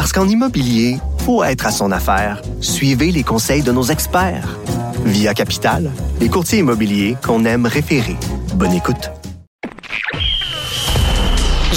[0.00, 0.96] Parce qu'en immobilier,
[1.26, 2.40] faut être à son affaire.
[2.62, 4.48] Suivez les conseils de nos experts.
[5.04, 8.16] Via Capital, les courtiers immobiliers qu'on aime référer.
[8.54, 9.10] Bonne écoute.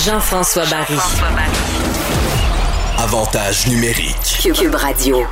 [0.05, 0.95] Jean-François Barry.
[2.97, 4.53] Avantage numérique.
[4.55, 5.25] Cube Radio.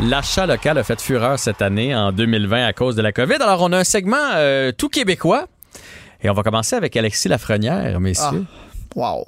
[0.00, 3.36] L'achat local a fait fureur cette année, en 2020, à cause de la COVID.
[3.36, 5.46] Alors, on a un segment euh, tout québécois.
[6.22, 8.44] Et on va commencer avec Alexis Lafrenière, messieurs.
[8.94, 9.24] Wow.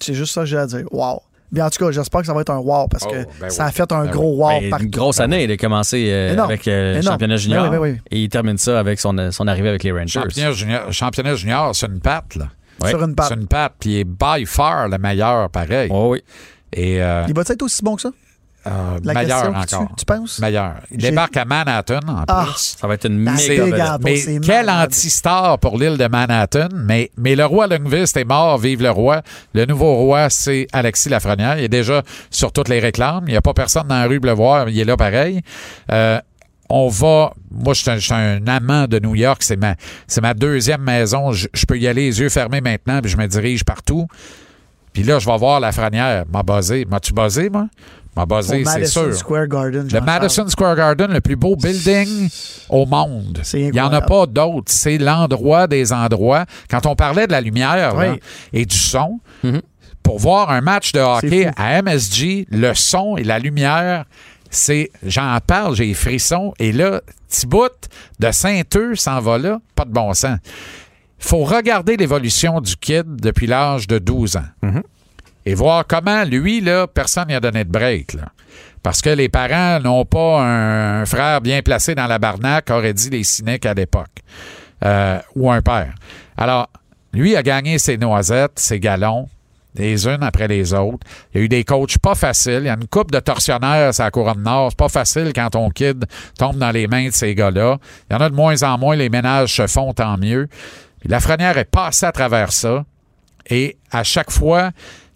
[0.00, 0.86] C'est juste ça que j'ai à dire.
[0.90, 1.22] Wow.
[1.52, 3.50] Bien, en tout cas, j'espère que ça va être un wow parce que Oh, ben
[3.50, 4.84] ça a fait un Ben gros wow Ben, partout.
[4.84, 5.44] Une grosse année.
[5.44, 7.68] Il a commencé euh, avec euh, le championnat junior.
[7.70, 8.00] Ben oui, ben oui.
[8.10, 10.20] Et il termine ça avec son, son arrivée avec les Rangers.
[10.20, 12.48] Championnat junior, championnat junior, c'est une patte, là.
[12.88, 13.28] Sur une patte.
[13.28, 15.90] C'est une patte, puis il est by far le meilleur, pareil.
[15.92, 16.22] Oh oui.
[16.72, 18.10] Et euh, Il va être aussi bon que ça?
[18.66, 19.88] Euh, La meilleur encore.
[19.90, 20.38] Tu, tu penses?
[20.38, 20.74] Meilleur.
[20.90, 22.44] Il débarque à Manhattan, en Ah.
[22.46, 22.76] plus.
[22.78, 26.68] Ça va être une méga Mais quel anti-star pour l'île de Manhattan.
[26.74, 29.22] Mais, mais le roi Lundqvist est mort, vive le roi.
[29.54, 31.58] Le nouveau roi, c'est Alexis Lafrenière.
[31.58, 33.24] Il est déjà sur toutes les réclames.
[33.26, 34.68] Il n'y a pas personne dans la rue pour le voir.
[34.68, 35.40] Il est là pareil.
[35.90, 36.20] Euh,
[36.68, 37.32] on va.
[37.50, 39.42] Moi, je suis un, je suis un amant de New York.
[39.42, 39.74] C'est ma,
[40.06, 41.32] c'est ma deuxième maison.
[41.32, 44.06] Je, je peux y aller les yeux fermés maintenant, puis je me dirige partout.
[44.92, 46.24] Puis là, je vais voir Lafrenière.
[46.32, 46.84] M'a buzzé.
[46.88, 47.66] M'as-tu buzzé, moi?
[48.16, 49.14] M'a buzzé, c'est sûr.
[49.14, 49.88] Square Garden.
[49.92, 50.00] Le.
[50.00, 52.28] Madison Square Garden, le plus beau building
[52.68, 53.40] au monde.
[53.54, 54.72] Il n'y en a pas d'autres.
[54.72, 56.44] C'est l'endroit des endroits.
[56.68, 58.16] Quand on parlait de la lumière là,
[58.52, 59.60] et du son, Mhm.
[60.02, 64.04] pour voir un match de hockey à MSG, le son et la lumière,
[64.50, 66.52] c'est, j'en parle, j'ai les frissons.
[66.58, 67.70] Et là, petit bout
[68.18, 70.38] de Saint-Eux s'en va là, pas de bon sens.
[71.18, 74.44] faut regarder l'évolution du kid depuis l'âge de 12 ans
[75.46, 78.16] et voir comment, lui, là, personne n'y a donné de break.
[78.82, 83.10] Parce que les parents n'ont pas un, frère bien placé dans la barnaque, aurait dit
[83.10, 84.22] les cyniques à l'époque,
[84.82, 85.94] Euh, ou un père.
[86.38, 86.70] Alors,
[87.12, 89.28] lui a gagné ses noisettes, ses galons,
[89.74, 91.06] les unes après les autres.
[91.32, 92.60] Il y a eu des coachs pas faciles.
[92.60, 94.70] Il y a une coupe de tortionnaires à la couronne nord.
[94.70, 96.06] C'est pas facile quand ton kid
[96.38, 97.78] tombe dans les mains de ces gars-là.
[98.08, 98.96] Il y en a de moins en moins.
[98.96, 100.48] Les ménages se font, tant mieux.
[101.00, 102.84] Puis Lafrenière est passé à travers ça.
[103.48, 104.70] Et à chaque fois,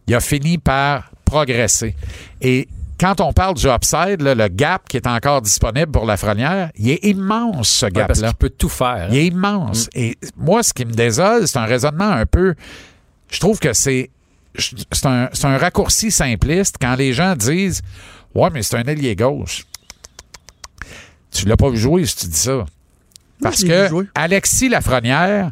[0.07, 1.95] il a fini par progresser.
[2.41, 2.69] Et
[3.01, 6.91] quand on parle du upside, là, le gap qui est encore disponible pour Lafrenière, il
[6.91, 8.29] est immense, ce Ouais, parce gap-là.
[8.29, 9.09] qu'il peut tout faire.
[9.11, 9.89] Il est immense.
[9.95, 12.55] Et moi, ce qui me désole, c'est un raisonnement un peu.
[13.31, 14.11] Je trouve que c'est.
[14.57, 17.83] C'est un, c'est un raccourci simpliste quand les gens disent
[18.35, 19.65] Ouais, mais c'est un ailier gauche.
[21.33, 22.65] Tu l'as pas vu jouer si tu dis ça.
[23.43, 23.89] Parce que.
[24.15, 25.51] Alexis Lafrenière,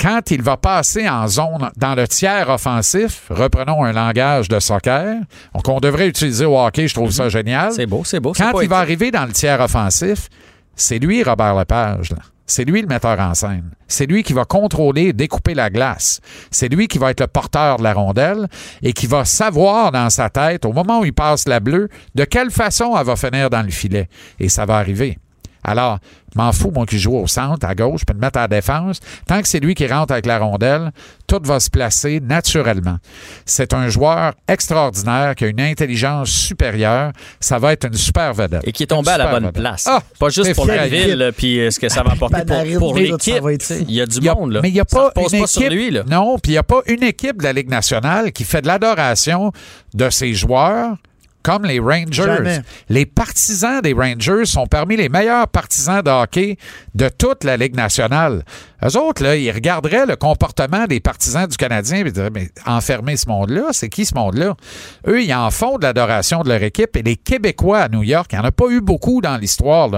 [0.00, 5.16] quand il va passer en zone dans le tiers offensif, reprenons un langage de soccer,
[5.54, 7.72] donc on devrait utiliser au hockey, je trouve ça génial.
[7.72, 8.34] C'est beau, c'est beau.
[8.34, 10.28] c'est Quand il va arriver dans le tiers offensif,
[10.74, 12.10] c'est lui, Robert Lepage.
[12.10, 12.18] là.
[12.44, 13.70] C'est lui le metteur en scène.
[13.86, 16.20] C'est lui qui va contrôler et découper la glace.
[16.50, 18.48] C'est lui qui va être le porteur de la rondelle
[18.82, 22.24] et qui va savoir dans sa tête, au moment où il passe la bleue, de
[22.24, 24.08] quelle façon elle va finir dans le filet.
[24.40, 25.18] Et ça va arriver.
[25.64, 25.98] Alors,
[26.34, 29.00] m'en fous, moi, qui joue au centre, à gauche, puis me mettre à la défense.
[29.26, 30.90] Tant que c'est lui qui rentre avec la rondelle,
[31.26, 32.96] tout va se placer naturellement.
[33.46, 37.12] C'est un joueur extraordinaire qui a une intelligence supérieure.
[37.40, 38.62] Ça va être une super vedette.
[38.66, 39.60] Et qui est tombé à la bonne vedette.
[39.60, 39.86] place.
[39.88, 42.94] Ah, pas juste pour la ville, puis euh, ce que ça va apporter pour, pour
[42.96, 43.42] l'équipe.
[43.88, 44.60] Il y a du Il y a- monde, là.
[44.62, 45.46] Mais il n'y a pas une pas équipe.
[45.46, 46.02] sur lui, là.
[46.08, 48.66] Non, puis il n'y a pas une équipe de la Ligue nationale qui fait de
[48.66, 49.52] l'adoration
[49.94, 50.96] de ses joueurs
[51.42, 52.22] comme les Rangers.
[52.22, 52.60] Jamais.
[52.88, 56.56] Les partisans des Rangers sont parmi les meilleurs partisans de hockey
[56.94, 58.44] de toute la Ligue nationale.
[58.84, 63.16] Eux autres, là, ils regarderaient le comportement des partisans du Canadien et diraient, mais enfermer
[63.16, 64.56] ce monde-là, c'est qui ce monde-là?
[65.06, 68.30] Eux, ils en font de l'adoration de leur équipe et les Québécois à New York,
[68.32, 69.88] il n'y en a pas eu beaucoup dans l'histoire.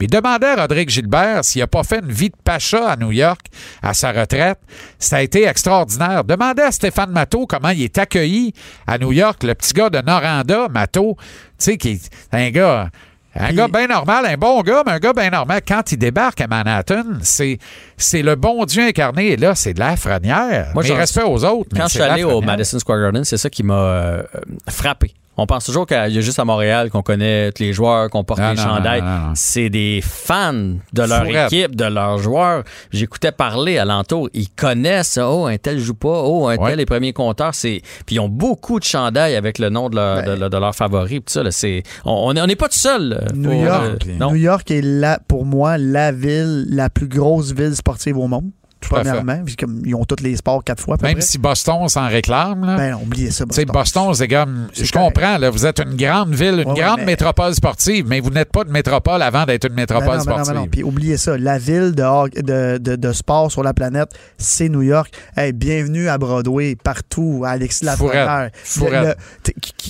[0.00, 3.12] Mais demandez à Rodrigue Gilbert s'il n'a pas fait une vie de pacha à New
[3.12, 3.46] York
[3.82, 4.58] à sa retraite.
[4.98, 6.24] Ça a été extraordinaire.
[6.24, 8.52] Demandez à Stéphane Matteau comment il est accueilli
[8.86, 11.24] à New York, le petit gars de Noranda, Matteau, tu
[11.58, 12.90] sais, qui est un gars.
[13.34, 15.60] Un Puis- gars bien normal, un bon gars, mais un gars bien normal.
[15.66, 17.58] Quand il débarque à Manhattan, c'est,
[17.96, 19.28] c'est le bon Dieu incarné.
[19.32, 20.70] Et là, c'est de la frenière.
[20.74, 21.70] Moi, mais j'en- respect aux autres.
[21.72, 22.40] mais Quand je suis allé au.
[22.40, 24.22] Madison Square Garden, c'est ça qui m'a euh,
[24.68, 25.12] frappé.
[25.38, 28.24] On pense toujours qu'il y a juste à Montréal qu'on connaît tous les joueurs, qu'on
[28.24, 29.02] porte Non, les non, chandails.
[29.34, 31.52] C'est des fans de leur Fourette.
[31.52, 32.64] équipe, de leurs joueurs.
[32.90, 34.28] J'écoutais parler alentour.
[34.34, 36.70] Ils connaissent, oh, un tel joue pas, oh, un Ouais.
[36.70, 37.54] tel est premier compteur.
[37.54, 37.82] C'est...
[38.04, 40.38] Puis ils ont beaucoup de chandails avec le nom de leur, Ben.
[40.38, 41.20] de, de leur favori.
[41.20, 41.82] Puis ça, là, c'est...
[42.04, 43.10] On on n'est pas tout seul.
[43.10, 44.06] là, New pour, York.
[44.08, 44.30] euh, non.
[44.30, 48.50] New York est la, pour moi la ville, la plus grosse ville sportive au monde.
[48.80, 48.90] Tout.
[48.90, 51.20] Premièrement, vu comme ils ont tous les sports quatre fois Même près.
[51.20, 52.76] si Boston s'en réclame, là.
[52.76, 53.44] Ben non, oubliez ça.
[53.46, 54.68] Tu sais, Boston, c'est comme.
[54.72, 55.14] Je correct.
[55.14, 58.20] comprends, là, vous êtes une grande ville, une Ouais, ouais, grande mais- métropole sportive, mais
[58.20, 60.54] vous n'êtes pas de métropole avant d'être une Ben métropole non, ben non, sportive.
[60.54, 60.66] ben non.
[60.68, 64.82] Puis oubliez ça, la ville de, de, de, de sport sur la planète, c'est New
[64.82, 65.12] York.
[65.36, 68.50] Hey, bienvenue à Broadway, partout, à Alexis Lafrenière.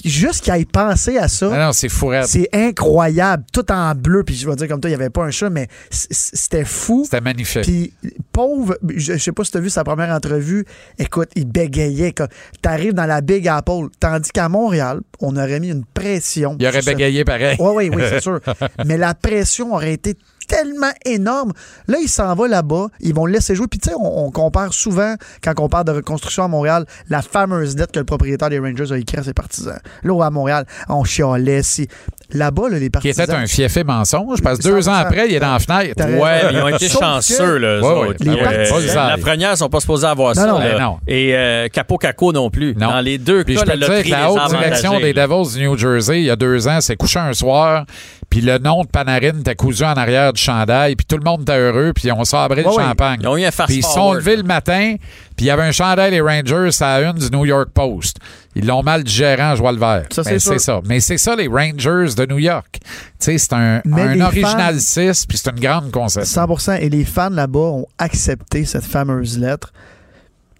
[0.04, 1.50] Juste qu'il ait pensé à ça.
[1.52, 1.88] Ah non, c'est.
[2.26, 4.22] C'est incroyable, tout en bleu.
[4.24, 7.02] Puis je vais dire comme toi, il n'y avait pas un chat, mais c'était fou.
[7.04, 7.62] C'était magnifique.
[7.62, 7.92] Puis,
[8.32, 10.64] pauvre, je, je sais pas si tu as vu sa première entrevue.
[10.98, 12.12] Écoute, il bégayait.
[12.12, 12.26] quand
[12.62, 13.88] T'arrives dans la Big Apple.
[14.00, 16.56] Tandis qu'à Montréal, on aurait mis une pression.
[16.58, 17.56] Il aurait bégayé pareil.
[17.58, 18.40] Oui, oui, oui, c'est sûr.
[18.86, 20.14] Mais la pression aurait été
[20.48, 21.52] tellement énorme.
[21.86, 22.88] Là, il s'en va là-bas.
[23.00, 23.66] Ils vont le laisser jouer.
[23.68, 27.22] Puis, tu sais, on, on compare souvent, quand on parle de reconstruction à Montréal, la
[27.22, 29.78] fameuse lettre que le propriétaire des Rangers a écrite à ses partisans.
[30.02, 31.62] Là, à Montréal, on chialait.
[31.62, 31.86] Si...
[32.34, 33.24] Là-bas, là, les Qui partisans.
[33.24, 34.88] était un fiefé mensonge, parce que deux 100%.
[34.90, 36.04] ans après, il est dans la fenêtre.
[36.20, 37.80] Ouais, ils ont été Sauf chanceux, que- là.
[37.80, 38.14] Ouais.
[38.20, 40.46] Les Euh, partisans- la première, ils sont pas supposés avoir Non, ça.
[40.46, 40.58] non.
[40.58, 40.68] là.
[40.72, 40.98] Ben non.
[41.06, 42.74] Et euh, Capo Caco non plus.
[42.74, 42.88] Non.
[42.90, 45.00] Dans les deux Puis cas, je peux la te dire que la les haute direction
[45.00, 45.12] des.
[45.14, 47.86] Devils du New Jersey, il y a deux ans, c'est couché un soir,
[48.30, 51.42] puis le nom de Panarin était cousu en arrière du chandail, puis tout le monde
[51.42, 52.84] était heureux, puis on sabré le Ouais, ouais.
[52.84, 53.18] champagne.
[53.22, 54.96] Ils ont eu un Puis ils se sont levés le matin,
[55.36, 58.18] puis il y avait un chandail des Rangers à la une du New York Post.
[58.54, 60.04] Ils l'ont mal digéré en joie le vert.
[60.10, 60.80] Ça, c'est Ben, ça.
[60.86, 62.78] Mais c'est ça, les Rangers de New York.
[62.82, 62.88] Tu
[63.18, 66.42] sais, c'est un, original fans- 6, puis c'est une grande concession.
[66.46, 69.72] 100% Et les fans là-bas ont accepté cette fameuse lettre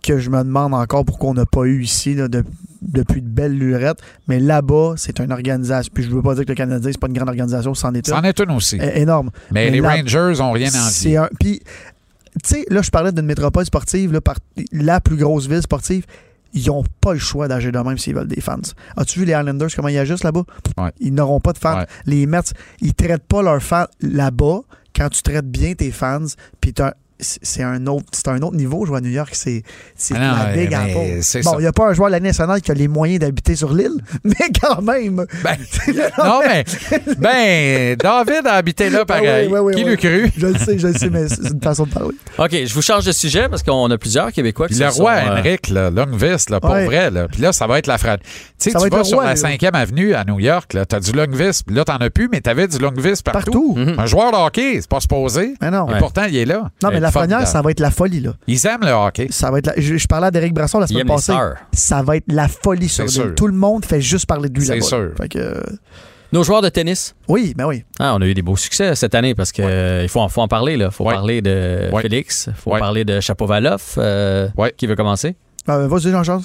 [0.03, 2.45] que je me demande encore pourquoi on n'a pas eu ici là, de-
[2.83, 3.99] depuis de belles lurettes.
[4.29, 5.91] Mais là-bas, c'est une organisation.
[5.95, 8.07] Puis je veux pas dire que le Canadien, c'est pas une grande organisation, c'en est
[8.09, 8.15] une.
[8.15, 8.77] C'en est une aussi.
[8.77, 9.31] É- énorme.
[9.51, 11.29] Mais, mais les là- Rangers ont rien un.
[11.41, 11.61] Puis,
[12.45, 14.37] tu sais, là, je parlais d'une métropole sportive, là, par,
[14.73, 16.05] la plus grosse ville sportive.
[16.55, 18.57] Ils n'ont pas le choix d'agir de même s'ils veulent des fans.
[18.97, 20.45] As-tu vu les Islanders, comment ils agissent là-bas?
[20.79, 20.93] Ouais.
[20.99, 21.81] Ils n'auront pas de fans.
[21.81, 21.87] Ouais.
[22.07, 22.41] Les Mets,
[22.81, 24.61] ils traitent pas leurs fans là-bas.
[24.97, 26.25] Quand tu traites bien tes fans,
[26.61, 26.85] puis c'est
[27.21, 29.63] c'est un autre c'est un autre niveau jouer à New York c'est
[29.97, 31.43] c'est Ah non, la big apple.
[31.45, 33.21] bon il n'y a pas un joueur de la Ligue nationale qui a les moyens
[33.21, 35.57] d'habiter sur l'île mais quand même Ben,
[36.19, 36.65] non, mais
[37.19, 39.49] ben, David a habité là pareil.
[39.51, 39.91] Ah oui, oui, oui, Qui oui.
[39.91, 40.31] l'eût cru?
[40.37, 42.83] je le sais je le sais mais c'est une façon de parler OK, je vous
[42.83, 45.69] change de sujet parce qu'on a plusieurs Québécois qui Puis le roi sont, euh, Henrik,
[45.71, 46.85] là, Longvis, là, pour Ouais.
[46.85, 47.27] vrai, là.
[47.29, 48.21] Puis là, ça va être la fraude.
[48.21, 49.37] Tu sais, tu vas sur roi, la là.
[49.37, 51.63] 5e avenue à New York, là, t'as du Longvis.
[51.67, 53.33] Puis là, t'en as plus, mais t'avais du Longvis partout.
[53.33, 53.99] partout Mhm.
[53.99, 55.55] Un joueur de hockey, c'est pas supposé.
[55.61, 55.99] mais non Et Ouais.
[55.99, 56.71] pourtant, il est là.
[56.83, 57.43] non mais la Formidable.
[57.43, 59.27] première ça va être la folie là Ils aiment le hockey.
[59.31, 61.33] ça va être la- je, je parlais à Derek Brasson la semaine passée
[61.73, 64.59] ça va être la folie sur C'est l'île tout le monde fait juste parler de
[64.59, 65.11] lui C'est là-bas sûr.
[65.17, 65.61] Fait que, euh,
[66.33, 67.15] Nos joueurs de tennis?
[67.29, 70.03] oui ben oui Ah, on a eu des beaux succès cette année parce que euh,
[70.03, 70.75] il faut, en- faut en parler.
[70.75, 71.15] Il faut Ouais.
[71.15, 72.03] parler de Ouais.
[72.03, 72.47] Félix.
[72.49, 72.79] Il faut Ouais.
[72.81, 73.83] parler de Chapovalov.
[73.99, 74.75] euh, Ouais.
[74.77, 75.37] Qui veut commencer?
[75.71, 76.43] Euh, vas-y Jean-Charles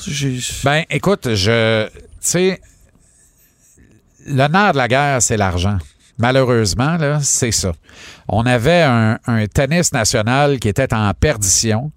[0.63, 1.87] Ben, écoute, je.
[1.87, 2.61] Tu sais,
[4.25, 5.77] le nerf de la guerre, c'est l'argent.
[6.17, 7.71] Malheureusement, là, c'est ça.
[8.27, 11.91] On avait un, un tennis national qui était en perdition,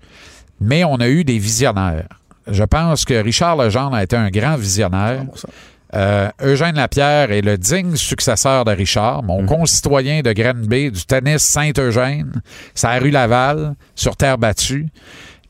[0.61, 2.09] mais on a eu des visionnaires.
[2.49, 5.25] Je pense que Richard Legendre a été un grand visionnaire.
[5.35, 5.49] Ça.
[5.95, 9.49] Euh, Eugène Lapierre est le digne successeur de Richard, mon Mhm.
[9.49, 12.43] concitoyen de Granby, du tennis Saint-Eugène,
[12.75, 14.89] c'est à rue Laval, sur terre battue,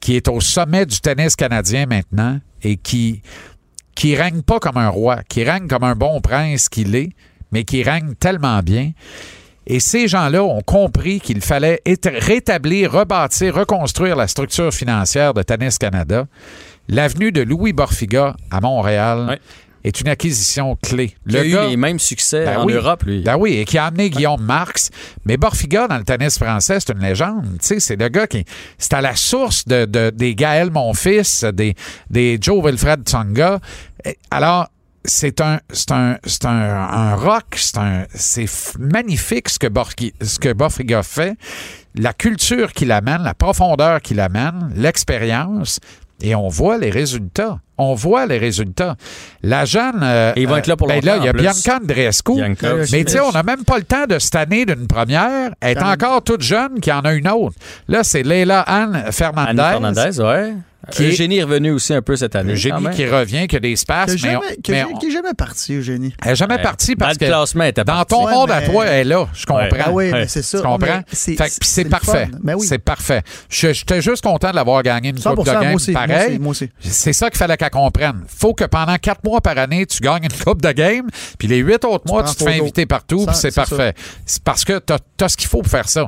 [0.00, 3.22] qui est au sommet du tennis canadien maintenant et qui
[3.94, 7.12] qui règne pas comme un roi, qui règne comme un bon prince qu'il est,
[7.52, 8.92] mais qui règne tellement bien.
[9.68, 15.42] Et ces gens-là ont compris qu'il fallait éta- rétablir, rebâtir, reconstruire la structure financière de
[15.42, 16.26] Tennis Canada.
[16.88, 19.40] L'avenue de Louis Borfiga à Montréal
[19.82, 21.14] est une acquisition clé.
[21.26, 22.74] Il a eu gars- les mêmes succès Ben en oui.
[22.74, 23.22] Europe, lui.
[23.22, 24.90] ben oui, et qui a amené Guillaume Marx.
[25.24, 27.46] Mais Borfiga, dans le tennis français, c'est une légende.
[27.60, 28.44] C'est le gars qui.
[28.78, 31.74] C'est à la source de, de- des Gaël Monfils, des,
[32.08, 33.58] des Joe Wilfred Tsonga.
[34.30, 34.68] Alors,
[35.06, 39.66] c'est un, c'est un, c'est un, un rock, c'est un, c'est f- magnifique ce que,
[39.66, 40.52] Borghi- ce que
[41.02, 41.36] fait,
[41.94, 45.80] la culture qu'il amène, la profondeur qu'il amène, l'expérience,
[46.20, 47.58] et on voit les résultats.
[47.78, 48.96] On voit les résultats.
[49.42, 50.00] La jeune.
[50.02, 51.32] euh, ils vont être là pour ben là, il y a.
[51.34, 52.32] Bianca Andreescu.
[52.96, 55.50] Mais tu sais, on n'a même pas le temps de cette année d'une première.
[55.60, 57.54] Elle est encore toute jeune qui en a une autre.
[57.86, 59.50] Là, c'est Leila Anne Fernandez.
[59.72, 60.54] Fernandez, ouais.
[60.92, 62.52] Qui est Eugénie est revenue aussi un peu cette année.
[62.52, 65.10] Eugénie qui revient, qui a des Qui jamais, on- qui mais jamais- on- qui est
[65.10, 66.14] jamais parti, Eugénie.
[66.22, 66.62] elle n'est jamais Ouais.
[66.62, 68.14] partie Dans parce le que classement, était dans partie.
[68.14, 69.26] ton Ouais, monde à toi, elle est là.
[69.34, 69.66] Je comprends.
[69.84, 70.12] Ah oui, Ouais.
[70.12, 70.58] mais c'est ça.
[70.58, 71.00] Tu comprends?
[71.12, 72.28] C'est- parfait.
[72.42, 72.66] Mais oui.
[72.66, 73.22] C'est parfait.
[73.48, 76.06] Je- J'étais juste content de l'avoir gagné une 100%, coupe de moi game aussi, moi
[76.06, 76.28] pareil.
[76.30, 76.70] aussi, moi aussi.
[76.80, 78.22] C'est ça qu'il fallait qu'elle comprenne.
[78.28, 81.06] faut que pendant quatre mois par année, tu gagnes une coupe de game,
[81.38, 83.94] puis les huit autres mois, tu te fais inviter partout, puis c'est parfait.
[84.24, 84.92] C'est parce que tu
[85.24, 86.06] as, ce qu'il faut pour faire ça.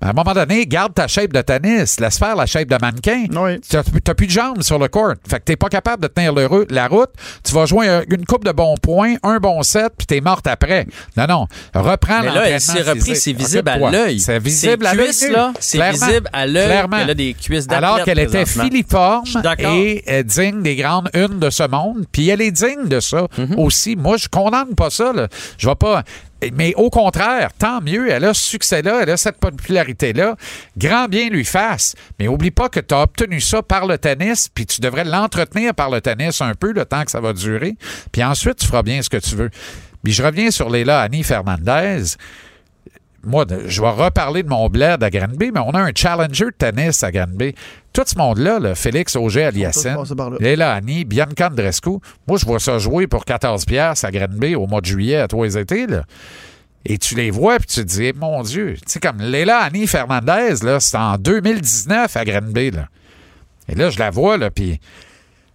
[0.00, 2.76] Mais à un moment donné, garde ta shape de tennis, laisse faire la shape de
[2.80, 3.26] mannequin.
[3.30, 3.60] Oui.
[3.60, 3.82] Tu n'as
[4.18, 5.14] plus de jambes sur le court.
[5.28, 7.10] Fait que tu pas capable de tenir le la route.
[7.44, 10.20] Tu vas jouer un- une coupe de bons points, un bon set, puis tu es
[10.20, 10.86] morte après.
[11.16, 11.46] Non, non.
[11.74, 14.18] Reprends Mais là, l'entraînement elle s'est repris, c'est visible à l'œil.
[14.20, 15.12] C'est visible à l'œil.
[15.60, 16.98] c'est visible à l'œil Clairement.
[16.98, 19.24] qu'elle a des cuisses Alors qu'elle était filiforme
[19.58, 22.04] et euh, digne des grandes unes de ce monde.
[22.10, 23.58] Puis elle est digne de ça Mhm.
[23.58, 23.94] aussi.
[23.96, 25.12] Moi, je condamne pas ça.
[25.12, 25.28] Là.
[25.58, 26.02] Je vais pas.
[26.52, 30.36] Mais au contraire, tant mieux, elle a ce succès-là, elle a cette popularité-là.
[30.76, 31.94] Grand bien lui fasse.
[32.18, 35.74] Mais oublie pas que tu as obtenu ça par le tennis, puis tu devrais l'entretenir
[35.74, 37.76] par le tennis un peu, le temps que ça va durer.
[38.12, 39.50] Puis ensuite, tu feras bien ce que tu veux.
[40.04, 42.16] Puis je reviens sur Léla Annie Fernandez
[43.24, 46.54] moi, je vais reparler de mon bled à Granby, mais on a un challenger de
[46.56, 47.54] tennis à Granby.
[47.92, 49.16] Tout ce monde-là, là, Félix
[50.16, 50.36] par là.
[50.38, 54.66] Léla Annie, Bianca Andrescu, moi, je vois ça jouer pour 14 piastres à Granby au
[54.66, 55.86] mois de juillet à tous les étés.
[55.86, 56.04] Là.
[56.84, 59.58] Et tu les vois, puis tu te dis, Eh, mon Dieu, tu sais, comme Léla
[59.58, 62.70] Annie Fernandez, là, c'est en 2019 à Granby.
[62.70, 62.86] Là.
[63.68, 64.80] Et là, je la vois, là, puis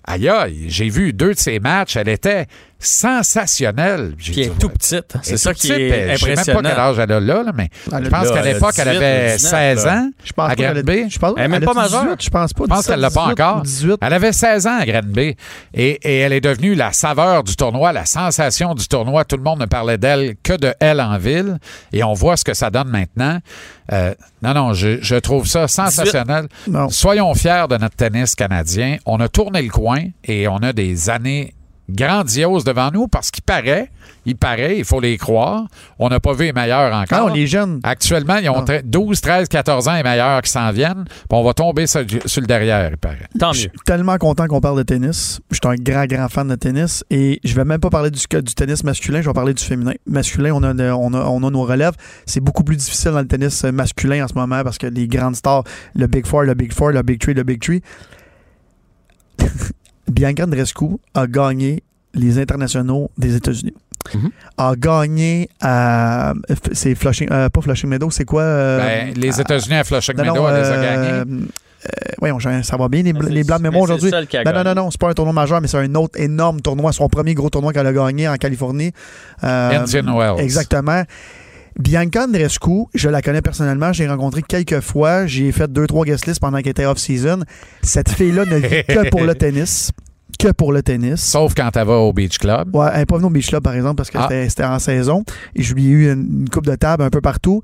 [0.05, 2.47] aïe, aïe, j'ai vu deux de ses matchs, elle était
[2.83, 4.13] sensationnelle.
[4.27, 5.05] Elle est dit, tout petite.
[5.15, 6.79] Elle C'est est ça qui petite, est elle- Je sais même pas quel impressionnant.
[6.89, 9.51] âge elle a là, là, mais Elle je pense qu'à l'époque, elle 18, avait 19,
[9.51, 9.93] 16 là.
[9.97, 11.09] ans Je pense à Granby.
[11.09, 12.15] Je pense, Elle est même pas 18, majeure.
[12.19, 12.63] Je pense pas.
[12.63, 13.61] Je pense qu'elle l'a pas 17, encore.
[13.63, 13.97] 18.
[14.01, 15.35] Elle avait 16 ans à Granby.
[15.73, 19.25] Et, et elle est devenue la saveur du tournoi, la sensation du tournoi.
[19.25, 21.57] Tout le monde ne parlait d'elle que de elle en ville.
[21.91, 23.39] Et on voit ce que ça donne maintenant.
[23.91, 26.47] Euh, non, non, je, je trouve ça sensationnel.
[26.67, 26.89] Non.
[26.89, 28.97] Soyons fiers de notre tennis canadien.
[29.05, 31.53] On a tourné le coin et on a des années
[31.93, 33.89] grandioses devant nous parce qu'il paraît,
[34.25, 35.65] il paraît, il faut les croire.
[35.99, 37.27] On n'a pas vu les meilleurs encore.
[37.27, 37.79] Non, les jeunes.
[37.83, 38.63] Actuellement, ils ont Non.
[38.65, 41.03] tre- 12, 13, 14 ans et meilleurs qui s'en viennent.
[41.05, 43.27] Puis on va tomber sur, sur le derrière, il paraît.
[43.39, 43.69] Tant Je mieux.
[43.69, 45.39] suis tellement content qu'on parle de tennis.
[45.51, 47.03] Je suis un grand, grand fan de tennis.
[47.09, 49.93] Et je vais même pas parler du, du tennis masculin, je vais parler du féminin.
[50.07, 51.93] Masculin, on a, on a, on a nos relèves.
[52.25, 55.35] C'est beaucoup plus difficile dans le tennis masculin en ce moment parce que les grandes
[55.35, 55.63] stars,
[55.95, 57.81] le Big Four, le Big Four, le Big Three, le Big Three.
[60.11, 61.83] Bianca Andreescu a gagné
[62.13, 63.73] les internationaux des États-Unis.
[64.13, 64.29] Mhm.
[64.57, 66.33] A gagné à.
[66.73, 67.29] C'est Flushing.
[67.31, 70.35] euh, pas Flushing Meadow, c'est quoi euh, Ben, les à- États-Unis à Flushing non, Meadow,
[70.41, 71.41] non, elle les a euh, gagnés.
[71.41, 71.45] euh,
[72.19, 74.09] voyons, ça va bien, les, bl- les blancs de mémoire aujourd'hui.
[74.09, 75.67] C'est le seul qui a Non, non, non, non, c'est pas un tournoi majeur, mais
[75.69, 76.91] c'est un autre énorme tournoi.
[76.91, 78.91] Son premier gros tournoi qu'elle a gagné en Californie.
[79.43, 80.39] Euh, Indian Wells.
[80.43, 81.03] Exactement.
[81.79, 86.25] Bianca Andreescu, je la connais personnellement, j'ai rencontré quelques fois, j'ai fait deux, trois guest
[86.27, 87.39] lists pendant qu'elle était off-season.
[87.81, 89.91] Cette fille-là ne vit que pour le tennis.
[90.39, 91.21] Que pour le tennis.
[91.21, 92.75] Sauf quand elle va au Beach Club.
[92.75, 94.27] Ouais, elle n'est pas venue au Beach Club, par exemple, parce que Ah.
[94.47, 95.23] c'était- en saison.
[95.55, 97.61] Et je lui ai eu une, une coupe de table un peu partout.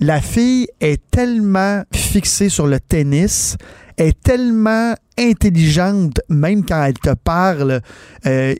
[0.00, 3.56] La fille est tellement fixée sur le tennis,
[3.98, 7.80] est tellement intelligente, même quand elle te parle,
[8.26, 8.54] euh,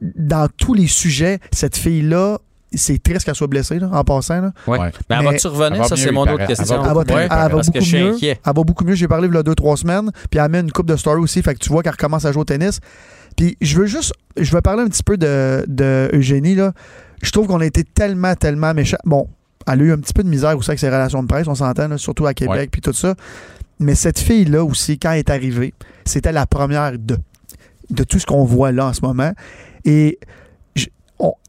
[0.00, 1.38] dans tous les sujets.
[1.50, 2.38] Cette fille-là,
[2.74, 4.40] c'est triste qu'elle soit blessée, là, en passant.
[4.40, 4.52] là.
[4.66, 4.78] Ouais.
[5.10, 5.82] Mais elle va-tu Elle revenir?
[5.82, 6.34] va Ça, mieux, c'est mon paraît.
[6.34, 6.76] autre Elle va question.
[6.82, 8.14] beaucoup Elle va, elle va parce que je beaucoup suis mieux.
[8.14, 8.40] inquiet.
[8.44, 8.94] Elle va beaucoup mieux.
[8.94, 10.10] J'ai parlé il y a deux, trois semaines.
[10.30, 11.42] Puis elle met une coupe de story aussi.
[11.42, 12.80] Fait que tu vois qu'elle recommence à jouer au tennis.
[13.36, 14.12] Puis je veux juste.
[14.36, 16.54] Je veux parler un petit peu de, de Eugénie.
[16.54, 16.72] Là.
[17.22, 18.96] Je trouve qu'on a été tellement, tellement méchants.
[19.04, 19.28] Bon,
[19.66, 21.54] elle a eu un petit peu de misère aussi avec ses relations de presse, on
[21.54, 23.14] s'entend, là, surtout à Québec, puis tout ça.
[23.78, 25.72] Mais cette fille-là aussi, quand elle est arrivée,
[26.04, 27.16] c'était la première de,
[27.90, 29.32] de tout ce qu'on voit là en ce moment.
[29.84, 30.18] Et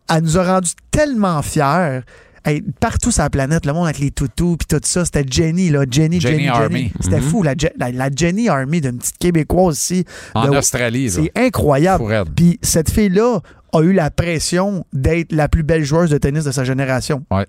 [0.09, 2.01] elle nous a rendus tellement fiers.
[2.45, 5.69] Hey, partout sur la planète, le monde avec les toutous puis tout ça, c'était Jenny,
[5.69, 5.85] là.
[5.89, 6.91] Jenny, Jenny, Jenny Army.
[6.99, 7.29] C'était Mhm.
[7.29, 10.05] fou, la, Je- la, la Jenny Army d'une petite Québécoise ici.
[10.33, 11.11] En de- Australie, là.
[11.11, 12.03] C'est incroyable.
[12.35, 13.39] Puis cette fille-là
[13.71, 17.23] a eu la pression d'être la plus belle joueuse de tennis de sa génération.
[17.31, 17.45] Ouais.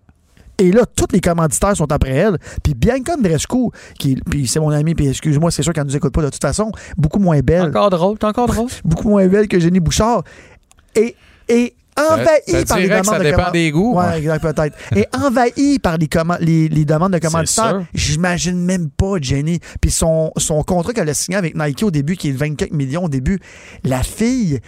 [0.59, 2.39] Et là, tous les commanditaires sont après elle.
[2.63, 6.15] Puis Bianca Andreescu, qui, puis c'est mon ami, puis excuse-moi, c'est sûr qu'elle nous écoute
[6.15, 8.69] pas de toute façon, beaucoup moins belle, Encore drôle, t'es encore drôle.
[8.85, 10.23] beaucoup moins belle que Jenny Bouchard,
[10.95, 11.17] et,
[11.49, 13.95] et envahie Ça par les demandes ça de dépend des goûts.
[13.95, 14.77] Ouais, exact, peut-être.
[14.97, 16.09] Et envahi par les,
[16.41, 17.85] les, les demandes de commanditaires.
[17.95, 19.61] J'imagine même pas, Jenny.
[19.81, 22.73] Puis son, son contrat qu'elle a signé avec Nike au début, qui est de 24
[22.73, 23.39] millions au début,
[23.85, 24.61] la fille,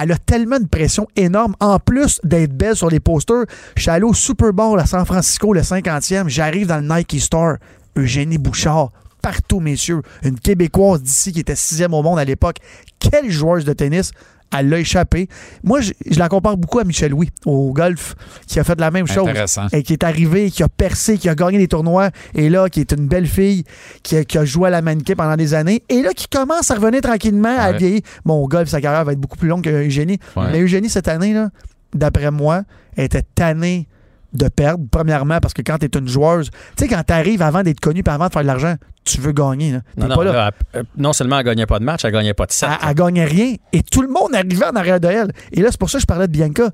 [0.00, 1.54] elle a tellement de pression énorme.
[1.60, 3.44] En plus d'être belle sur les posters,
[3.76, 6.28] je suis allé au Super Bowl à San Francisco, le 50e.
[6.28, 7.56] J'arrive dans le Nike Store.
[7.96, 8.90] Eugénie Bouchard.
[9.22, 10.02] Partout, messieurs.
[10.24, 12.56] Une Québécoise d'ici qui était sixième au monde à l'époque.
[12.98, 14.10] Quelle joueuse de tennis!
[14.54, 15.28] Elle l'a échappé.
[15.64, 18.14] Moi, je, je la compare beaucoup à Michel Louis au golf,
[18.46, 19.30] qui a fait la même chose.
[19.72, 22.80] Et qui est arrivé, qui a percé, qui a gagné des tournois, et là, qui
[22.80, 23.64] est une belle fille,
[24.02, 26.70] qui a, qui a joué à la mannequin pendant des années, et là, qui commence
[26.70, 28.02] à revenir tranquillement à vieillir.
[28.26, 30.18] Bon, au golf, sa carrière va être beaucoup plus longue que Eugénie.
[30.36, 30.52] Ouais.
[30.52, 31.48] Mais Eugénie, cette année, là,
[31.94, 32.64] d'après moi,
[32.94, 33.88] elle était tannée
[34.34, 34.84] de perdre.
[34.90, 37.80] Premièrement, parce que quand tu es une joueuse, tu sais, quand tu arrives avant d'être
[37.80, 38.74] connue puis avant de faire de l'argent,
[39.04, 39.72] tu veux gagner.
[39.72, 39.80] là.
[39.96, 40.32] Non, non, pas là.
[40.32, 42.68] là, elle- euh, non seulement elle gagnait pas de match, elle gagnait pas de set.
[42.82, 43.54] Elle, elle gagnait rien.
[43.72, 45.32] Et tout le monde arrivait en arrière de elle.
[45.52, 46.70] Et là, c'est pour ça que je parlais de Bianca.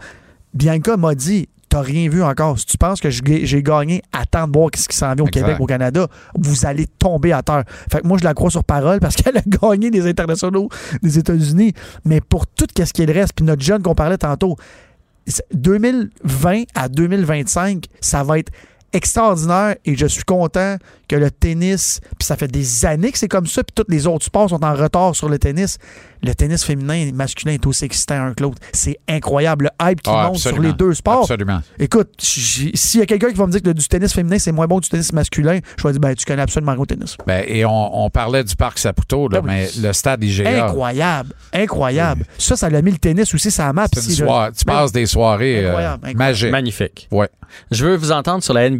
[0.54, 2.58] Bianca m'a dit T'as rien vu encore.
[2.58, 5.42] Si tu penses que j'ai gagné, attends de voir ce qui s'en vient au Exact.
[5.44, 7.64] Québec, au Canada, vous allez tomber à terre.
[7.92, 10.70] Fait que moi, je la crois sur parole parce qu'elle a gagné des internationaux
[11.02, 11.74] des États-Unis.
[12.06, 14.56] Mais pour tout ce qui est le reste, puis notre jeune qu'on parlait tantôt,
[15.52, 18.52] 2020 à 2025, ça va être
[18.92, 20.76] extraordinaire et je suis content
[21.08, 24.06] que le tennis, puis ça fait des années que c'est comme ça, puis tous les
[24.06, 25.78] autres sports sont en retard sur le tennis.
[26.22, 28.58] Le tennis féminin et masculin est aussi excitant un que l'autre.
[28.72, 29.70] C'est incroyable.
[29.80, 31.20] Le hype qui Ah, monte sur les deux sports.
[31.22, 31.60] Absolument.
[31.78, 34.50] Écoute, s'il y a quelqu'un qui va me dire que le- du tennis féminin c'est
[34.52, 36.86] moins bon que du tennis masculin, je vais dire ben tu connais absolument rien au
[36.86, 37.16] tennis.
[37.26, 39.46] Ben, et on, on parlait du parc Saputo, là, oui.
[39.46, 40.66] mais le stade IGA.
[40.66, 42.24] Incroyable, incroyable.
[42.36, 43.86] Ça, ça l'a mis le tennis aussi la map.
[43.94, 46.12] soirée- tu passes des soirées euh, incroyable.
[46.16, 46.50] magiques.
[46.50, 47.08] Magnifique.
[47.10, 47.28] Ouais.
[47.70, 48.77] Je veux vous entendre sur la NBA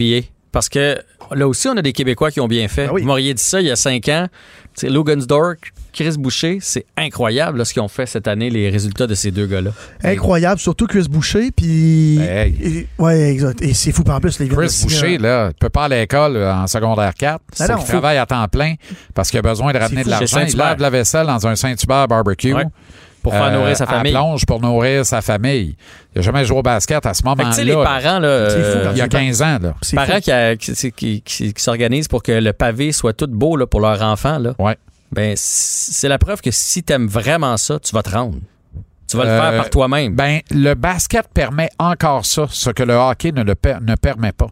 [0.52, 0.98] parce que
[1.34, 2.86] là aussi, on a des Québécois qui ont bien fait.
[2.86, 3.02] Ben oui.
[3.02, 4.28] Vous m'auriez dit ça il y a cinq ans.
[4.74, 5.56] Tu sais, Logansdorf,
[5.92, 9.30] Chris Boucher, c'est incroyable là, ce qu'ils ont fait cette année, les résultats de ces
[9.30, 9.70] deux gars-là.
[10.04, 12.16] Incroyable, surtout Chris Boucher, puis...
[12.18, 12.56] Ben, hey.
[12.62, 13.60] Et- ouais, exact.
[13.62, 16.36] Et c'est fou, en plus, les Chris Boucher, là, il peut pas aller à l'école
[16.36, 17.40] euh, en secondaire 4.
[17.58, 18.74] Ah C'est qu'il travaille à temps plein
[19.14, 20.44] parce qu'il a besoin de ramener de l'argent.
[20.48, 22.54] Il lave la vaisselle dans un Saint-Hubert barbecue.
[22.54, 22.64] Ouais.
[23.22, 24.12] Pour faire euh, nourrir sa à famille.
[24.12, 25.76] plonge pour nourrir sa famille.
[26.14, 28.00] Il n'a jamais joué au basket à ce que, tu sais, les moment-là.
[28.00, 29.74] parents, là, fou, euh, Il y a 15 ans, là.
[29.82, 30.20] C'est parents fou.
[30.20, 33.56] qui, a- qui, qui- qui- qui- qui s'organisent pour que le pavé soit tout beau
[33.56, 34.76] là, pour leur enfant, là, Ouais.
[35.12, 38.36] ben, c'est la preuve que si t'aimes vraiment ça, tu vas te rendre.
[39.08, 40.14] Tu vas le Euh, faire par toi-même.
[40.14, 44.32] Ben, le basket permet encore ça, ce que le hockey ne, le per- ne permet
[44.32, 44.48] pas.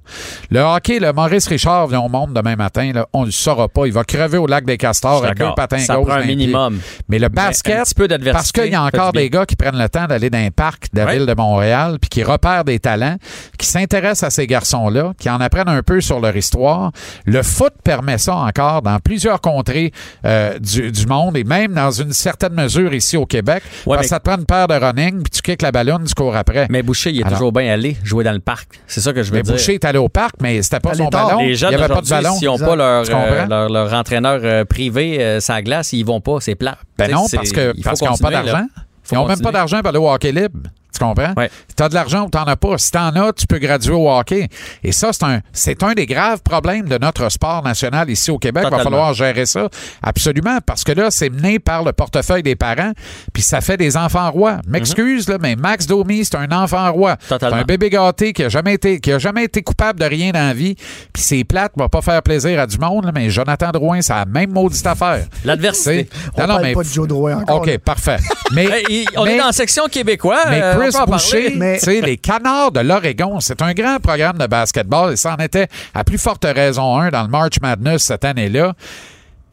[0.51, 3.69] Le hockey, le Maurice Richard vient au monde demain matin, là, on ne le saura
[3.69, 3.87] pas.
[3.87, 6.37] Il va crever au lac des Castors avec deux patins ça gauche prend un pied.
[6.37, 6.81] minimum.
[7.09, 9.79] Mais le un basket, peu d'adversité parce qu'il y a encore des gars qui prennent
[9.79, 11.17] le temps d'aller dans un parc de la Ouais.
[11.19, 13.17] ville de Montréal, puis qui repèrent des talents,
[13.59, 16.93] qui s'intéressent à ces garçons-là, qui en apprennent un peu sur leur histoire.
[17.27, 19.93] Le foot permet ça encore dans plusieurs contrées
[20.25, 23.63] euh, du, du monde et même dans une certaine mesure ici au Québec.
[23.87, 25.73] Ouais, parce mais- que ça te prend une paire de running, puis tu kicks la
[25.73, 26.67] ballonne, tu cours après.
[26.71, 28.81] Mais Boucher, il est Alors- toujours bien allé jouer dans le parc.
[28.87, 29.53] C'est ça que je veux Mais dire.
[29.55, 31.27] Boucher est allé au parc, mais c'était pas son tard.
[31.29, 31.41] ballon.
[31.41, 32.35] Les Il jeunes n'y avait pas de aujourd'hui, ballon.
[32.37, 36.21] s'ils n'ont pas leur, euh, leur, leur entraîneur euh, privé euh, sa glace, ils vont
[36.21, 36.79] pas, c'est plat.
[36.97, 38.67] Ben non, parce il qu'ils n'ont pas d'argent.
[39.11, 40.59] Ils n'ont même pas d'argent pour aller au hockey libre.
[40.99, 41.35] Tu comprends?
[41.37, 41.51] Ouais.
[41.77, 42.79] Tu as de l'argent ou tu n'en as pas.
[42.79, 44.49] Si tu en as, tu peux graduer au hockey.
[44.83, 48.39] Et ça, c'est un, c'est un des graves problèmes de notre sport national ici au
[48.39, 48.65] Québec.
[48.67, 49.69] Il va falloir gérer ça.
[50.03, 50.59] Absolument.
[50.65, 52.93] Parce que là, c'est mené par le portefeuille des parents,
[53.33, 54.59] puis ça fait des enfants rois.
[54.67, 57.17] M'excuse, là, mais Max Domi, c'est un enfant roi.
[57.21, 57.57] C'est Totalement.
[57.59, 60.47] un bébé gâté qui a jamais été, qui a jamais été coupable de rien dans
[60.49, 60.75] la vie.
[61.13, 64.13] Puis c'est plate, va pas faire plaisir à du monde, là, mais Jonathan Drouin, c'est
[64.15, 65.27] la même maudite affaire.
[65.45, 66.09] L'adversité.
[66.35, 67.59] On parle pas de Joe Drouin encore.
[67.61, 67.79] OK, là.
[67.79, 68.19] parfait.
[68.53, 68.67] Mais,
[69.17, 70.39] on mais- est dans la section québécois.
[70.49, 71.53] mais euh, Chris Boucher.
[71.57, 75.69] Mais- les Canards de l'Oregon, c'est un grand programme de basketball et ça en était
[75.95, 78.75] à plus forte raison un dans le March Madness cette année-là.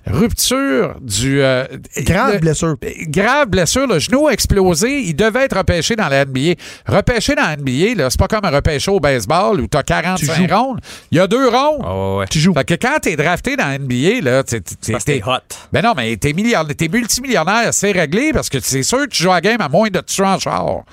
[0.06, 1.42] Rupture du...
[1.42, 1.66] euh,
[2.00, 2.76] Grave le- blessure.
[3.08, 5.00] Grave blessure, le genou a explosé.
[5.02, 6.56] Il devait être repêché dans la NBA.
[6.86, 9.84] Repêché dans la NBA, là, c'est pas comme un repêché au baseball où tu as
[9.84, 10.48] 45 joues.
[10.56, 10.82] rondes.
[11.12, 11.82] Il y a deux rondes.
[11.86, 12.26] Ah ouais, ouais.
[12.30, 12.54] Tu joues.
[12.54, 15.38] Fait que quand t'es drafté dans la NBA, là, t'es- t'es- hot.
[15.72, 19.24] ben non, mais t'es milliardaire, t'es multimillionnaire, c'est réglé parce que c'est sûr que tu
[19.24, 20.84] joues à la game à moins de tuer en char.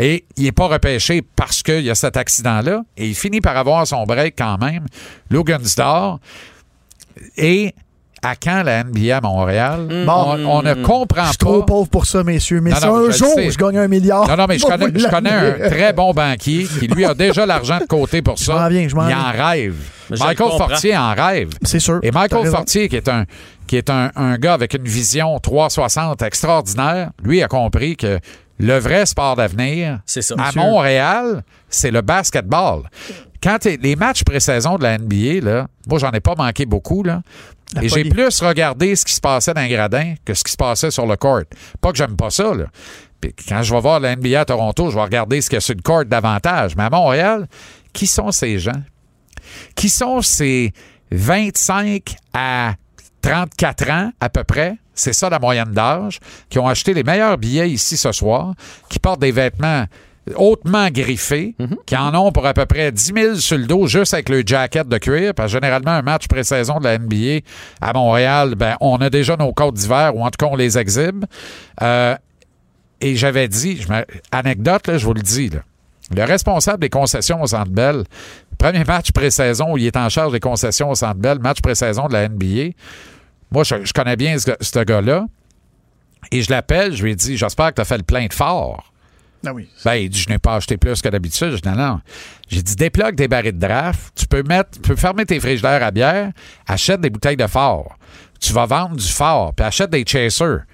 [0.00, 2.82] Et il n'est pas repêché parce qu'il y a cet accident-là.
[2.96, 4.86] Et il finit par avoir son break quand même.
[5.30, 6.20] Logansdor.
[7.36, 7.74] Et
[8.22, 9.86] à quand la NBA à Montréal?
[10.06, 10.12] Bon.
[10.12, 11.66] on, on ne comprend Je suis trop pas.
[11.66, 12.60] pauvre pour ça, messieurs.
[12.60, 14.28] Mais Non, non, un je jour je gagne un milliard.
[14.28, 17.14] Non, non, mais je on connais, je connais un très bon banquier qui, lui, a
[17.14, 18.54] déjà l'argent de côté pour ça.
[18.54, 19.18] m'en viens, je il viens.
[19.20, 19.76] en rêve.
[20.10, 20.50] Mais je Michael.
[20.56, 21.50] Fortier en rêve.
[21.62, 22.00] C'est sûr.
[22.02, 22.46] Et Michael.
[22.46, 23.24] Fortier, qui est un
[23.66, 28.18] qui est un, un gars avec une vision 360 extraordinaire, lui a compris que
[28.58, 30.00] le vrai sport d'avenir
[30.38, 30.50] à.
[30.56, 32.82] Montréal, c'est le basketball.
[33.42, 37.22] Quand les matchs pré-saison de la NBA, là, moi j'en ai pas manqué beaucoup là.
[37.74, 40.52] La et j'ai plus regardé ce qui se passait dans les gradins que ce qui
[40.52, 41.42] se passait sur le court.
[41.80, 42.64] Pas que j'aime pas ça, là.
[43.20, 45.58] Puis quand je vais voir la NBA à Toronto, je vais regarder ce qu'il y
[45.58, 46.76] a sur le court davantage.
[46.76, 47.46] Mais à Montréal,
[47.92, 48.82] qui sont ces gens?
[49.74, 50.72] Qui sont ces
[51.10, 52.74] 25 à
[53.22, 54.76] 34 ans à peu près?
[54.94, 58.54] C'est ça la moyenne d'âge, qui ont acheté les meilleurs billets ici ce soir,
[58.88, 59.84] qui portent des vêtements
[60.36, 61.76] hautement griffés, Mhm.
[61.86, 64.42] qui en ont pour à peu près 10 000 sur le dos juste avec le
[64.44, 65.34] jacket de cuir.
[65.34, 67.40] Parce que généralement, un match pré-saison de la NBA
[67.80, 70.78] à Montréal, ben, on a déjà nos codes d'hiver ou en tout cas, on les
[70.78, 71.24] exhibe.
[71.82, 72.14] Euh,
[73.00, 73.88] et j'avais dit, je
[74.32, 75.60] anecdote, là, je vous le dis, là,
[76.14, 78.04] le responsable des concessions au Centre Bell,
[78.58, 82.08] premier match pré-saison où il est en charge des concessions au Centre Bell, match pré-saison
[82.08, 82.72] de la NBA.
[83.52, 85.26] Moi, je, je connais bien ce, ce gars-là.
[86.32, 88.32] Et je l'appelle, je lui ai dit, j'espère que tu as fait le plein de
[88.34, 88.92] fort.
[89.48, 89.66] Ah oui.
[89.84, 91.52] Ben, il dit, je n'ai pas acheté plus que d'habitude.
[91.52, 92.00] Je dis, non, non.
[92.48, 94.12] J'ai dit, déplogue des barils de draft.
[94.14, 96.32] Tu peux mettre, tu peux fermer tes frigidaires à bière.
[96.66, 97.96] Achète des bouteilles de fort.
[98.40, 99.54] Tu vas vendre du fort.
[99.54, 100.64] Puis achète des chasers.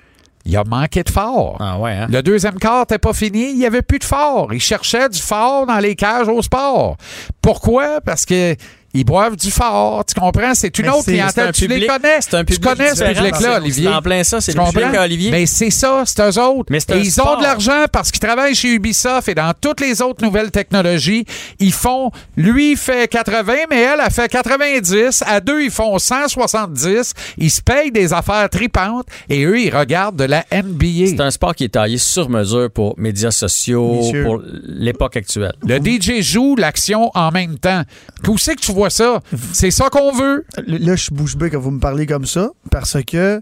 [0.45, 1.57] Il a manqué de fort.
[1.61, 2.07] Ah ouais, hein?
[2.11, 3.53] Le deuxième quart n'était pas fini.
[3.53, 4.53] Il n'y avait plus de fort.
[4.53, 6.97] Il cherchait du fort dans les cages au sport.
[7.41, 8.01] Pourquoi?
[8.01, 8.55] Parce que
[8.95, 10.05] ils boivent du fort.
[10.07, 10.55] Tu comprends?
[10.55, 11.49] C'est une Mais autre clientèle.
[11.49, 12.21] un Tu les connais.
[12.21, 13.89] C'est un tu connais ce public-là, Olivier.
[13.89, 14.81] En plein ça, c'est Tu le comprends?
[14.81, 15.31] public Olivier.
[15.31, 16.67] Mais c'est ça, c'est eux autres.
[16.71, 17.35] Mais c'est Et un ils sport.
[17.35, 21.25] ont de l'argent parce qu'ils travaillent chez Ubisoft et dans toutes les autres nouvelles technologies.
[21.59, 25.23] Ils font, lui, il fait 80, mais elle a fait 90.
[25.27, 27.15] À deux, ils font 170.
[27.39, 31.07] Ils se payent des affaires tripantes et eux, ils regardent de la NBA.
[31.09, 35.55] C'est un sport qui est taillé sur mesure pour médias sociaux, pour l'époque actuelle.
[35.67, 37.83] Le DJ joue l'action en même temps.
[38.29, 39.21] Où c'est que tu vois ça?
[39.53, 40.45] C'est ça qu'on veut.
[40.67, 43.41] Là, je suis bouche bée quand vous me parlez comme ça, parce que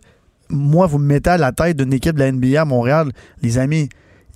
[0.49, 3.11] moi, vous me mettez à la tête d'une équipe de la NBA à Montréal.
[3.43, 3.89] Les amis,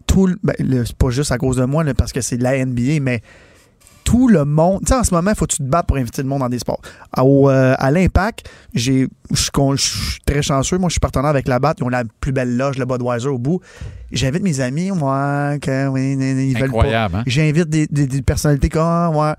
[0.06, 0.54] tout ben,
[0.86, 3.20] c'est pas juste à cause de moi, là, parce que c'est de la NBA, mais
[4.04, 4.80] tout le monde.
[4.82, 6.38] Tu sais, en ce moment, il faut que tu te battes pour inviter le monde
[6.38, 6.80] dans des sports.
[7.18, 9.08] Au, euh, à l'Impact, je
[9.74, 10.78] suis très chanceux.
[10.78, 11.74] Moi, je suis partenaire avec la BAT.
[11.80, 13.60] Ils ont la plus belle loge, le Budweiser au bout.
[14.12, 16.88] J'invite mes amis, moi, ils veulent pas.
[17.18, 17.24] Hein?
[17.26, 19.32] J'invite des, des- des personnalités comme ouais.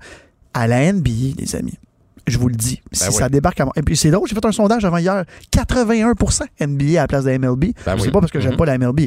[0.60, 1.78] À la NBA, les amis.
[2.26, 3.14] Je vous le dis, si Ben oui.
[3.14, 5.24] ça débarque à Et puis c'est drôle, j'ai fait un sondage avant hier.
[5.50, 7.72] 81% NBA à la place de la MLB.
[7.86, 8.10] Ben oui.
[8.10, 8.56] pas parce que j'aime Mhm.
[8.58, 9.00] pas la MLB.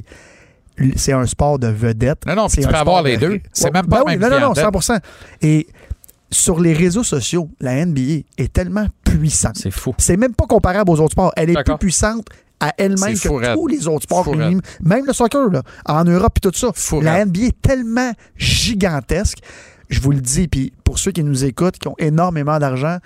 [0.95, 2.25] C'est un sport de vedette.
[2.25, 3.39] Non, non, C'est tu peux avoir les de- deux.
[3.53, 4.81] C'est Ouais, même pas ben oui, même Non, non, non, clientèle.
[4.81, 4.99] 100
[5.41, 5.67] Et
[6.31, 9.57] sur les réseaux sociaux, la NBA est tellement puissante.
[9.57, 9.93] C'est fou.
[9.99, 11.33] C'est même pas comparable aux autres sports.
[11.35, 12.25] Elle est plus puissante
[12.59, 14.33] à elle-même C'est que tous les autres sports.
[14.35, 16.71] Même le soccer, là, en Europe et tout ça.
[17.01, 17.25] La.
[17.25, 19.39] NBA est tellement gigantesque.
[19.91, 22.97] Je vous le dis, puis pour ceux qui nous écoutent, qui ont énormément d'argent,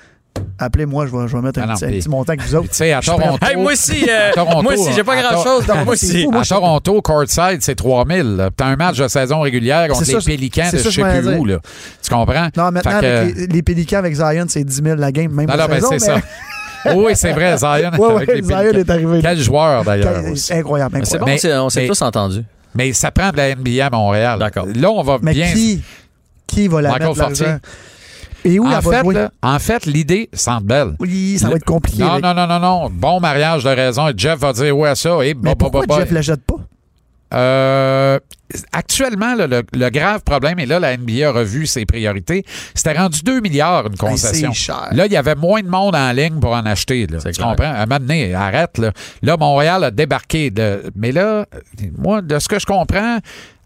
[0.60, 2.42] appelez-moi, je vais, je vais mettre un, Ah non, petit, un puis- petit montant avec
[2.42, 2.64] vous autres.
[2.68, 3.38] Puis, Tu sais, à Toronto.
[3.46, 5.68] Hey, moi aussi, euh, Toronto, moi aussi, j'ai pas à grand Tor- chose.
[5.68, 6.24] Non, moi c'est aussi.
[6.24, 8.36] fou, moi, À je- Toronto, courtside, c'est 3000.
[8.36, 8.50] là.
[8.56, 11.02] T'as un match de saison régulière contre C'est les ça, Pélicans de je que sais
[11.22, 11.46] plus où.
[11.46, 11.58] Là.
[12.04, 12.48] Tu comprends?
[12.58, 15.48] Non, maintenant, que- avec les, les Pélicans avec Zion, c'est 10 000 la game, même
[15.48, 16.22] Non, pas non, ben, saison, c'est ça.
[16.96, 18.78] oui, c'est vrai, Zion est Ouais, avec ouais, les Zion Pélicans.
[18.80, 19.20] est arrivé.
[19.22, 20.18] Quel joueur, d'ailleurs.
[20.52, 21.26] Incroyable, C'est bon,
[21.64, 22.44] on s'est tous entendus.
[22.78, 24.38] Mais ça prend de la NBA à Montréal.
[24.38, 24.66] D'accord.
[24.76, 25.50] Là, on va Mais bien.
[25.54, 25.82] qui,
[26.48, 27.58] qui va la Michael mettre l'argent?
[28.48, 30.96] Et où en, fait, là, en fait, l'idée, Centre Bell.
[31.00, 32.04] Oui, ça va être compliqué.
[32.04, 32.90] Non, avec- non, non, non, non.
[32.92, 34.08] Bon mariage de raison.
[34.08, 35.26] Et Jeff va dire ouais à ça.
[35.26, 35.84] Et Mais pourquoi.
[35.98, 36.58] Jeff la jette pas?
[37.34, 38.20] Euh,
[38.72, 42.94] actuellement, là, le, le grave problème, et là, la NBA a revu ses priorités, c'était
[42.94, 44.54] rendu 2 milliards une concession.
[44.54, 44.90] c'est cher.
[44.92, 47.08] Là, il y avait moins de monde en ligne pour en acheter.
[47.08, 47.18] Là.
[47.18, 47.48] Tu clair.
[47.48, 47.66] comprends?
[47.66, 48.78] À un moment donné, arrête.
[48.78, 48.92] Là.
[49.24, 50.52] là, Montréal a débarqué.
[50.52, 51.48] de- mais là,
[51.98, 53.18] moi, de ce que je comprends,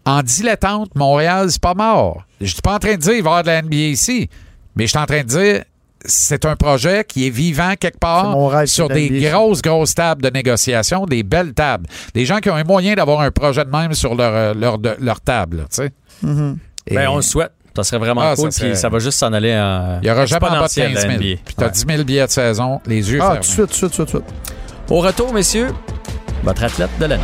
[0.06, 2.24] en dilettante, Montréal, c'est pas mort.
[2.40, 4.28] Je suis pas en train de dire qu'il va y avoir de la NBA ici,
[4.76, 5.62] mais je suis en train de dire
[6.04, 9.28] c'est un projet qui est vivant quelque part rêve, sur des NBA.
[9.30, 11.86] grosses, grosses tables de négociation, des belles tables.
[12.14, 14.78] Des gens qui ont un moyen d'avoir un projet de même sur leur, euh, leur,
[14.78, 15.58] de- leur table.
[15.58, 15.90] là, tu sais.
[16.22, 16.56] Mhm.
[16.86, 17.52] Et Ben, on le souhaite.
[17.76, 18.50] Ça serait vraiment Ah, cool.
[18.50, 19.98] ça serait- ça va juste s'en aller en.
[20.02, 21.22] Il n'y aura jamais en bas de exponentiel, 15 la 000.
[21.22, 21.40] NBA.
[21.44, 21.72] Puis tu as Ouais.
[21.72, 23.40] 10 000 billets de saison, les yeux Ah, fermés.
[23.40, 24.34] tout de suite, tout de suite, tout de suite.
[24.88, 25.68] Au retour, messieurs,
[26.42, 27.22] votre athlète de l'année.